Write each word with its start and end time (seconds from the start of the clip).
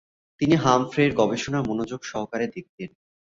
তিনি 0.41 0.55
হামফ্রের 0.55 1.11
গবেষণা 1.15 1.59
মনোযোগ 1.61 2.01
সহকারে 2.03 2.45
দেখতেন। 2.47 2.89